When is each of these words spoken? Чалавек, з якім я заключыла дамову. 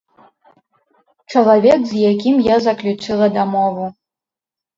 Чалавек, 1.33 1.79
з 1.91 1.99
якім 2.13 2.35
я 2.47 2.57
заключыла 2.69 3.25
дамову. 3.37 3.85